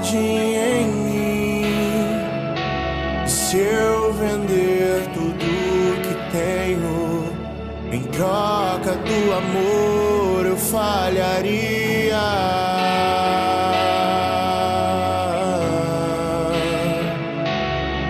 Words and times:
jardim 0.00 0.54
em 0.54 0.86
mim. 0.86 1.64
Se 3.26 3.58
eu 3.58 4.12
vender 4.14 5.06
tudo 5.12 6.00
que 6.02 6.14
tenho 6.32 7.24
em 7.92 8.02
troca 8.04 8.94
do 8.94 9.32
amor, 9.32 10.46
eu 10.46 10.56
falharia. 10.56 12.16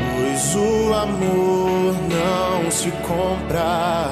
Pois 0.00 0.54
o 0.56 0.94
amor 0.94 1.94
não 2.10 2.70
se 2.70 2.90
compra, 2.90 4.10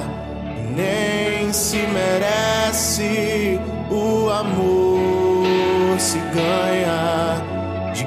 nem 0.75 1.51
se 1.51 1.77
merece. 1.77 3.59
O 3.89 4.29
amor 4.29 5.99
se 5.99 6.17
ganha, 6.19 7.54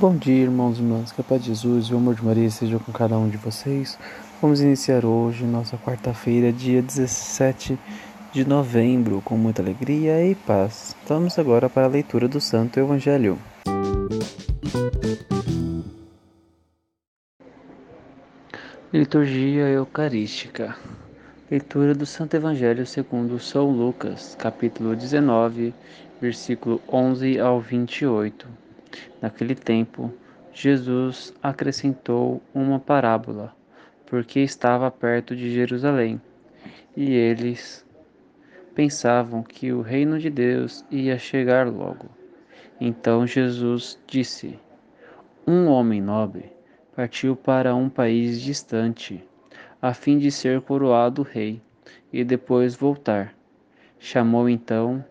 Bom 0.00 0.16
dia, 0.16 0.44
irmãos 0.44 0.78
e 0.78 0.80
irmãs. 0.80 1.12
Que 1.12 1.20
a 1.20 1.24
paz 1.24 1.42
de 1.42 1.48
Jesus 1.48 1.88
e 1.88 1.92
o 1.92 1.98
amor 1.98 2.14
de 2.14 2.24
Maria 2.24 2.50
seja 2.50 2.78
com 2.78 2.90
cada 2.90 3.18
um 3.18 3.28
de 3.28 3.36
vocês. 3.36 3.98
Vamos 4.40 4.62
iniciar 4.62 5.04
hoje, 5.04 5.44
nossa 5.44 5.76
quarta-feira, 5.76 6.50
dia 6.50 6.80
17 6.80 7.78
de 8.32 8.48
novembro, 8.48 9.20
com 9.22 9.36
muita 9.36 9.60
alegria 9.60 10.24
e 10.24 10.34
paz. 10.34 10.96
Vamos 11.06 11.38
agora 11.38 11.68
para 11.68 11.84
a 11.84 11.90
leitura 11.90 12.26
do 12.26 12.40
Santo 12.40 12.80
Evangelho. 12.80 13.38
Liturgia 18.90 19.68
Eucarística. 19.68 20.78
Leitura 21.50 21.94
do 21.94 22.06
Santo 22.06 22.34
Evangelho 22.34 22.86
segundo 22.86 23.38
São 23.38 23.70
Lucas, 23.70 24.34
capítulo 24.38 24.96
19, 24.96 25.74
versículo 26.22 26.80
11 26.90 27.38
ao 27.38 27.60
28. 27.60 28.69
Naquele 29.20 29.54
tempo, 29.54 30.12
Jesus 30.52 31.32
acrescentou 31.42 32.42
uma 32.54 32.78
parábola, 32.80 33.54
porque 34.06 34.40
estava 34.40 34.90
perto 34.90 35.36
de 35.36 35.52
Jerusalém, 35.52 36.20
e 36.96 37.12
eles 37.12 37.86
pensavam 38.74 39.42
que 39.42 39.72
o 39.72 39.82
reino 39.82 40.18
de 40.18 40.30
Deus 40.30 40.84
ia 40.90 41.18
chegar 41.18 41.68
logo. 41.68 42.06
Então 42.80 43.26
Jesus 43.26 43.98
disse: 44.06 44.58
Um 45.46 45.66
homem 45.66 46.00
nobre 46.00 46.50
partiu 46.96 47.36
para 47.36 47.74
um 47.74 47.88
país 47.88 48.40
distante, 48.40 49.22
a 49.80 49.94
fim 49.94 50.18
de 50.18 50.30
ser 50.30 50.60
coroado 50.60 51.22
rei 51.22 51.62
e 52.12 52.24
depois 52.24 52.74
voltar. 52.74 53.34
Chamou 53.98 54.48
então 54.48 55.04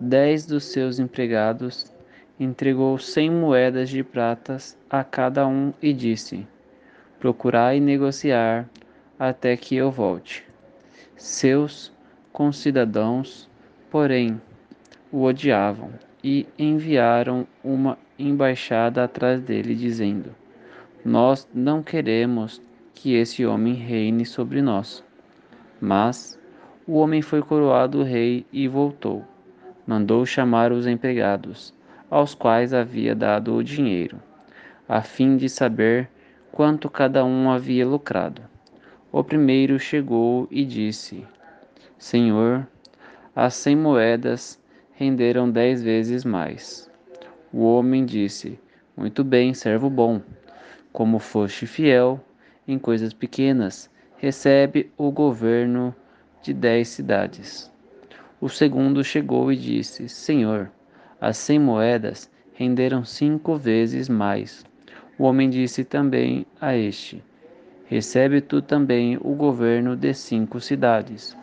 dez 0.00 0.46
dos 0.46 0.64
seus 0.64 0.98
empregados, 0.98 1.93
entregou 2.38 2.98
cem 2.98 3.30
moedas 3.30 3.88
de 3.88 4.02
pratas 4.02 4.76
a 4.90 5.04
cada 5.04 5.46
um 5.46 5.72
e 5.80 5.92
disse: 5.92 6.46
Procurai 7.18 7.80
negociar 7.80 8.68
até 9.18 9.56
que 9.56 9.76
eu 9.76 9.90
volte. 9.90 10.44
Seus 11.16 11.92
concidadãos, 12.32 13.48
porém, 13.90 14.40
o 15.12 15.22
odiavam 15.22 15.90
e 16.22 16.46
enviaram 16.58 17.46
uma 17.62 17.96
embaixada 18.18 19.04
atrás 19.04 19.40
dele, 19.40 19.74
dizendo: 19.74 20.34
Nós 21.04 21.48
não 21.54 21.82
queremos 21.82 22.60
que 22.94 23.14
esse 23.14 23.44
homem 23.44 23.74
reine 23.74 24.24
sobre 24.24 24.60
nós. 24.62 25.04
Mas 25.80 26.38
o 26.86 26.94
homem 26.94 27.22
foi 27.22 27.42
coroado 27.42 28.02
rei 28.02 28.46
e 28.52 28.66
voltou. 28.66 29.24
Mandou 29.86 30.24
chamar 30.24 30.72
os 30.72 30.86
empregados, 30.86 31.74
aos 32.14 32.32
quais 32.32 32.72
havia 32.72 33.12
dado 33.12 33.56
o 33.56 33.64
dinheiro, 33.64 34.22
a 34.88 35.02
fim 35.02 35.36
de 35.36 35.48
saber 35.48 36.08
quanto 36.52 36.88
cada 36.88 37.24
um 37.24 37.50
havia 37.50 37.84
lucrado. 37.84 38.40
O 39.10 39.24
primeiro 39.24 39.80
chegou 39.80 40.46
e 40.48 40.64
disse: 40.64 41.26
Senhor, 41.98 42.68
as 43.34 43.54
cem 43.54 43.74
moedas 43.74 44.62
renderam 44.92 45.50
dez 45.50 45.82
vezes 45.82 46.24
mais. 46.24 46.88
O 47.52 47.64
homem 47.64 48.04
disse: 48.04 48.60
Muito 48.96 49.24
bem, 49.24 49.52
servo 49.52 49.90
bom. 49.90 50.22
Como 50.92 51.18
foste 51.18 51.66
fiel 51.66 52.20
em 52.68 52.78
coisas 52.78 53.12
pequenas, 53.12 53.90
recebe 54.18 54.88
o 54.96 55.10
governo 55.10 55.92
de 56.40 56.54
dez 56.54 56.86
cidades. 56.90 57.68
O 58.40 58.48
segundo 58.48 59.02
chegou 59.02 59.50
e 59.50 59.56
disse: 59.56 60.08
Senhor, 60.08 60.70
as 61.20 61.36
cem 61.36 61.58
moedas 61.58 62.30
renderam 62.54 63.04
cinco 63.04 63.56
vezes 63.56 64.08
mais. 64.08 64.64
O 65.18 65.24
homem 65.24 65.48
disse 65.48 65.84
também 65.84 66.46
a 66.60 66.76
este: 66.76 67.22
Recebe 67.86 68.40
tu 68.40 68.60
também 68.60 69.16
o 69.20 69.34
governo 69.34 69.94
de 69.94 70.12
cinco 70.14 70.60
cidades. 70.60 71.36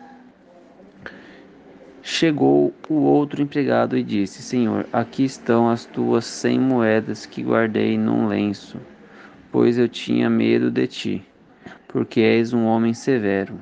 Chegou 2.03 2.73
o 2.89 2.95
outro 2.95 3.41
empregado 3.41 3.95
e 3.95 4.03
disse: 4.03 4.41
Senhor, 4.41 4.87
aqui 4.91 5.23
estão 5.23 5.69
as 5.69 5.85
tuas 5.85 6.25
cem 6.25 6.59
moedas 6.59 7.25
que 7.25 7.43
guardei 7.43 7.97
num 7.97 8.27
lenço, 8.27 8.79
pois 9.51 9.77
eu 9.77 9.87
tinha 9.87 10.29
medo 10.29 10.71
de 10.71 10.87
ti, 10.87 11.25
porque 11.87 12.19
és 12.21 12.53
um 12.53 12.65
homem 12.65 12.93
severo. 12.93 13.59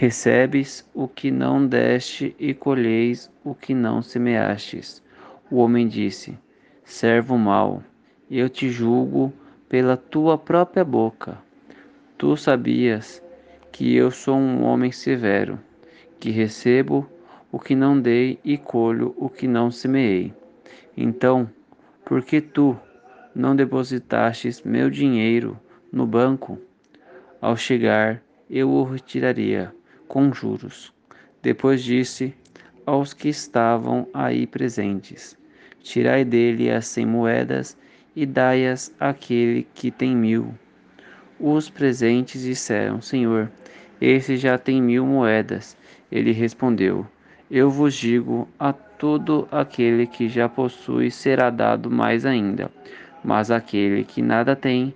Recebes 0.00 0.88
o 0.94 1.08
que 1.08 1.28
não 1.28 1.66
deste 1.66 2.32
e 2.38 2.54
colheis 2.54 3.28
o 3.42 3.52
que 3.52 3.74
não 3.74 4.00
semeastes. 4.00 5.02
O 5.50 5.56
homem 5.56 5.88
disse: 5.88 6.38
Servo 6.84 7.36
mau, 7.36 7.82
eu 8.30 8.48
te 8.48 8.70
julgo 8.70 9.32
pela 9.68 9.96
tua 9.96 10.38
própria 10.38 10.84
boca. 10.84 11.36
Tu 12.16 12.36
sabias 12.36 13.20
que 13.72 13.92
eu 13.92 14.12
sou 14.12 14.36
um 14.36 14.62
homem 14.62 14.92
severo, 14.92 15.58
que 16.20 16.30
recebo 16.30 17.04
o 17.50 17.58
que 17.58 17.74
não 17.74 18.00
dei 18.00 18.38
e 18.44 18.56
colho 18.56 19.12
o 19.18 19.28
que 19.28 19.48
não 19.48 19.68
semeei. 19.68 20.32
Então, 20.96 21.50
por 22.04 22.22
que 22.22 22.40
tu 22.40 22.78
não 23.34 23.56
depositastes 23.56 24.62
meu 24.62 24.90
dinheiro 24.90 25.58
no 25.90 26.06
banco? 26.06 26.56
Ao 27.40 27.56
chegar, 27.56 28.22
eu 28.48 28.70
o 28.70 28.84
retiraria 28.84 29.76
com 30.08 30.32
juros. 30.32 30.92
Depois 31.42 31.84
disse 31.84 32.34
aos 32.84 33.12
que 33.12 33.28
estavam 33.28 34.08
aí 34.12 34.46
presentes: 34.46 35.36
Tirai 35.80 36.24
dele 36.24 36.70
as 36.70 36.86
cem 36.86 37.06
moedas 37.06 37.76
e 38.16 38.26
dai-as 38.26 38.92
àquele 38.98 39.66
que 39.74 39.90
tem 39.90 40.16
mil. 40.16 40.54
Os 41.38 41.70
presentes 41.70 42.42
disseram: 42.42 43.00
Senhor, 43.00 43.50
esse 44.00 44.36
já 44.36 44.58
tem 44.58 44.82
mil 44.82 45.06
moedas. 45.06 45.76
Ele 46.10 46.32
respondeu: 46.32 47.06
Eu 47.50 47.70
vos 47.70 47.94
digo: 47.94 48.48
a 48.58 48.72
todo 48.72 49.46
aquele 49.52 50.06
que 50.06 50.28
já 50.28 50.48
possui 50.48 51.10
será 51.10 51.50
dado 51.50 51.90
mais 51.90 52.26
ainda, 52.26 52.70
mas 53.22 53.50
aquele 53.50 54.02
que 54.02 54.20
nada 54.20 54.56
tem 54.56 54.92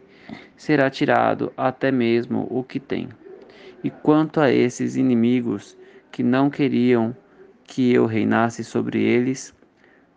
será 0.56 0.90
tirado 0.90 1.52
até 1.56 1.92
mesmo 1.92 2.46
o 2.50 2.64
que 2.64 2.80
tem. 2.80 3.08
E 3.84 3.90
quanto 3.90 4.40
a 4.40 4.50
esses 4.50 4.96
inimigos 4.96 5.76
que 6.10 6.22
não 6.22 6.48
queriam 6.48 7.16
que 7.64 7.92
eu 7.92 8.06
reinasse 8.06 8.62
sobre 8.62 9.02
eles, 9.02 9.54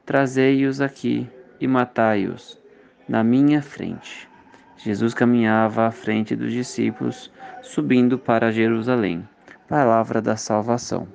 trazei-os 0.06 0.82
aqui 0.82 1.28
e 1.60 1.68
matai-os 1.68 2.62
na 3.08 3.24
minha 3.24 3.62
frente. 3.62 4.30
Jesus 4.78 5.14
caminhava 5.14 5.88
à 5.88 5.92
frente 5.92 6.36
dos 6.36 6.52
discípulos, 6.52 7.32
subindo 7.62 8.20
para 8.20 8.52
Jerusalém. 8.52 9.28
Palavra 9.68 10.22
da 10.22 10.36
salvação. 10.36 11.08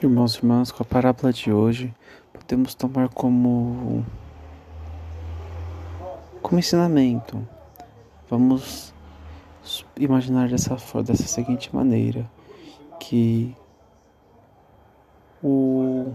Irmãos 0.00 0.34
e 0.34 0.38
irmãs, 0.38 0.70
com 0.70 0.82
a 0.82 0.86
parábola 0.86 1.32
de 1.32 1.50
hoje, 1.50 1.92
podemos 2.32 2.74
tomar 2.74 3.08
como 3.08 4.04
como 6.42 6.60
ensinamento. 6.60 7.55
Vamos 8.28 8.92
imaginar 9.96 10.48
dessa, 10.48 10.76
dessa 11.02 11.26
seguinte 11.28 11.74
maneira, 11.74 12.28
que 12.98 13.54
o 15.42 16.12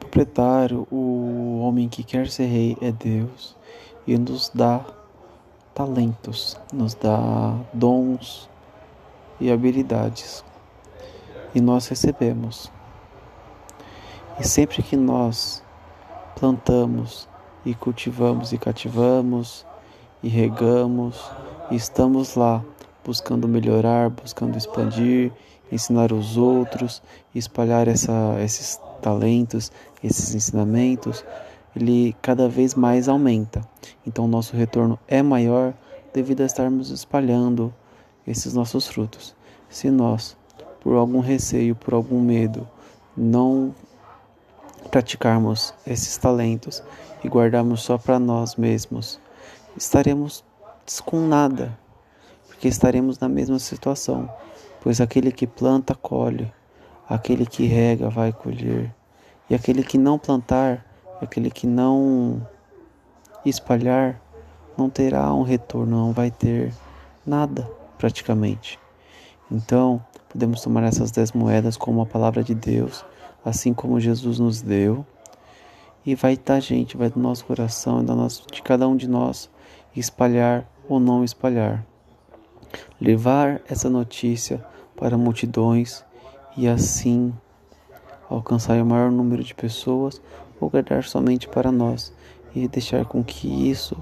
proprietário, 0.00 0.86
o 0.90 1.60
homem 1.60 1.88
que 1.90 2.02
quer 2.02 2.28
ser 2.28 2.46
rei 2.46 2.76
é 2.80 2.90
Deus 2.90 3.54
e 4.06 4.16
nos 4.16 4.50
dá 4.54 4.82
talentos, 5.74 6.58
nos 6.72 6.94
dá 6.94 7.54
dons 7.74 8.48
e 9.38 9.52
habilidades. 9.52 10.42
E 11.54 11.60
nós 11.60 11.86
recebemos. 11.88 12.72
E 14.40 14.46
sempre 14.46 14.82
que 14.82 14.96
nós 14.96 15.62
plantamos 16.34 17.28
e 17.66 17.74
cultivamos 17.74 18.52
e 18.52 18.58
cativamos 18.58 19.66
e 20.22 20.28
regamos 20.28 21.20
e 21.70 21.74
estamos 21.74 22.36
lá 22.36 22.64
buscando 23.04 23.48
melhorar, 23.48 24.08
buscando 24.08 24.56
expandir, 24.56 25.32
ensinar 25.70 26.12
os 26.12 26.36
outros, 26.36 27.02
espalhar 27.34 27.88
essa, 27.88 28.36
esses 28.40 28.80
talentos, 29.02 29.70
esses 30.02 30.34
ensinamentos, 30.34 31.24
ele 31.74 32.16
cada 32.22 32.48
vez 32.48 32.74
mais 32.74 33.08
aumenta. 33.08 33.60
Então, 34.06 34.26
nosso 34.26 34.56
retorno 34.56 34.98
é 35.06 35.22
maior 35.22 35.74
devido 36.14 36.42
a 36.42 36.46
estarmos 36.46 36.90
espalhando 36.90 37.74
esses 38.26 38.54
nossos 38.54 38.86
frutos. 38.86 39.34
Se 39.68 39.90
nós, 39.90 40.36
por 40.80 40.94
algum 40.94 41.20
receio, 41.20 41.74
por 41.74 41.94
algum 41.94 42.20
medo, 42.20 42.66
não 43.16 43.74
praticarmos 44.96 45.74
esses 45.86 46.16
talentos 46.16 46.82
e 47.22 47.28
guardarmos 47.28 47.82
só 47.82 47.98
para 47.98 48.18
nós 48.18 48.56
mesmos, 48.56 49.20
estaremos 49.76 50.42
com 51.04 51.20
nada, 51.20 51.78
porque 52.46 52.66
estaremos 52.66 53.18
na 53.18 53.28
mesma 53.28 53.58
situação, 53.58 54.26
pois 54.80 54.98
aquele 54.98 55.30
que 55.30 55.46
planta 55.46 55.94
colhe, 55.94 56.50
aquele 57.06 57.44
que 57.44 57.66
rega 57.66 58.08
vai 58.08 58.32
colher, 58.32 58.90
e 59.50 59.54
aquele 59.54 59.82
que 59.82 59.98
não 59.98 60.18
plantar, 60.18 60.82
aquele 61.20 61.50
que 61.50 61.66
não 61.66 62.40
espalhar, 63.44 64.18
não 64.78 64.88
terá 64.88 65.30
um 65.34 65.42
retorno, 65.42 66.06
não 66.06 66.12
vai 66.14 66.30
ter 66.30 66.72
nada 67.26 67.70
praticamente. 67.98 68.78
Então, 69.52 70.02
podemos 70.30 70.62
tomar 70.62 70.84
essas 70.84 71.10
dez 71.10 71.32
moedas 71.32 71.76
como 71.76 72.00
a 72.00 72.06
palavra 72.06 72.42
de 72.42 72.54
Deus, 72.54 73.04
assim 73.46 73.72
como 73.72 74.00
Jesus 74.00 74.40
nos 74.40 74.60
deu, 74.60 75.06
e 76.04 76.16
vai 76.16 76.36
da 76.36 76.58
gente, 76.58 76.96
vai 76.96 77.08
do 77.08 77.20
nosso 77.20 77.44
coração, 77.44 78.04
de 78.50 78.60
cada 78.60 78.88
um 78.88 78.96
de 78.96 79.08
nós, 79.08 79.48
espalhar 79.94 80.68
ou 80.88 80.98
não 80.98 81.22
espalhar. 81.22 81.86
Levar 83.00 83.62
essa 83.68 83.88
notícia 83.88 84.64
para 84.96 85.16
multidões 85.16 86.04
e 86.56 86.66
assim 86.66 87.32
alcançar 88.28 88.82
o 88.82 88.86
maior 88.86 89.12
número 89.12 89.44
de 89.44 89.54
pessoas 89.54 90.20
ou 90.60 90.68
guardar 90.68 91.04
somente 91.04 91.46
para 91.46 91.70
nós 91.70 92.12
e 92.52 92.66
deixar 92.66 93.04
com 93.04 93.22
que 93.22 93.70
isso 93.70 93.96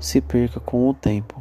se 0.00 0.20
perca 0.20 0.58
com 0.58 0.88
o 0.88 0.94
tempo. 0.94 1.40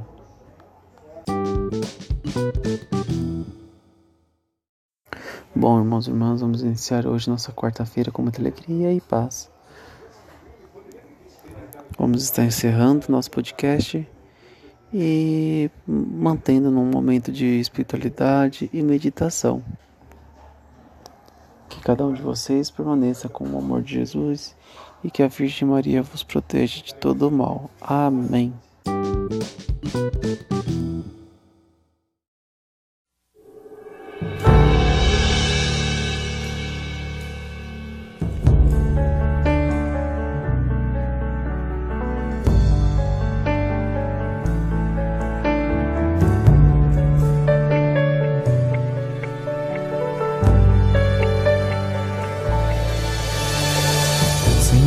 Bom, 5.57 5.80
irmãos 5.80 6.06
e 6.06 6.10
irmãs, 6.10 6.42
vamos 6.42 6.62
iniciar 6.62 7.07
hoje 7.07 7.30
nossa 7.30 7.50
quarta-feira 7.54 8.12
com 8.12 8.22
muita 8.22 8.42
alegria 8.42 8.92
e 8.92 9.00
paz. 9.00 9.50
Vamos 11.98 12.24
estar 12.24 12.44
encerrando 12.44 13.06
nosso 13.07 13.31
podcast 13.31 14.06
e 14.94 15.72
mantendo 15.88 16.69
num 16.69 16.84
momento 16.84 17.31
de 17.31 17.46
espiritualidade 17.46 18.69
e 18.74 18.84
meditação. 18.84 19.63
Que 21.69 21.80
cada 21.80 22.06
um 22.06 22.12
de 22.12 22.22
vocês 22.22 22.69
permaneça 22.69 23.30
com 23.30 23.48
o 23.48 23.57
amor 23.57 23.81
de 23.81 23.94
Jesus 23.94 24.54
e 25.06 25.10
que 25.10 25.24
a 25.24 25.30
Virgem 25.30 25.69
Maria 25.69 26.04
vos 26.04 26.22
proteja 26.22 26.84
de 26.84 26.94
todo 26.96 27.30
o 27.30 27.31
mal. 27.31 27.69
Amém. 27.80 28.54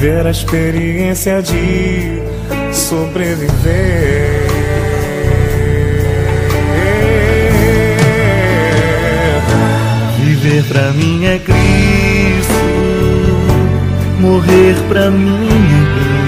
viver 0.00 0.26
a 0.26 0.30
experiência 0.30 1.42
de 1.42 2.22
sobreviver. 2.72 3.50
Viver 10.24 10.64
pra 10.64 10.90
mim 10.92 11.26
é 11.26 11.38
Cristo, 11.38 12.54
morrer 14.20 14.74
pra 14.88 15.10
mim 15.10 15.48
é. 15.98 16.20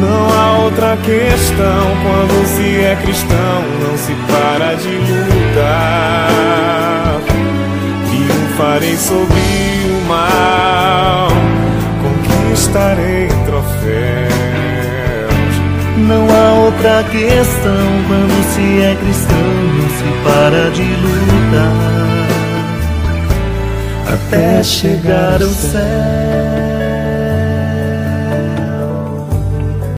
Não 0.00 0.28
há 0.28 0.58
outra 0.64 0.98
questão 0.98 1.86
quando 2.02 2.46
se 2.46 2.84
é 2.84 2.94
cristão, 3.02 3.62
não 3.80 3.96
se 3.96 4.12
para 4.30 4.74
de 4.74 4.98
lutar. 5.30 6.30
Triunfarei 8.10 8.96
sobre 8.98 9.40
o 9.88 10.06
mal 10.06 11.59
outra 16.80 17.04
questão 17.10 17.86
quando 18.08 18.54
se 18.54 18.80
é 18.80 18.96
cristão, 18.96 19.36
não 19.76 19.88
se 19.90 20.08
para 20.24 20.70
de 20.70 20.82
lutar 20.82 21.76
até 24.14 24.62
chegar 24.62 25.42
ao 25.42 25.48
céu. 25.50 26.89